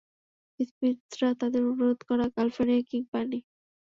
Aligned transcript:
সিম্পসনরা 0.59 1.29
তাদের 1.41 1.61
অনুরোধ 1.65 1.99
করা 2.09 2.25
ক্যালিফোর্নিয়া 2.35 2.81
কিং 2.89 3.01
পায়নি। 3.11 3.39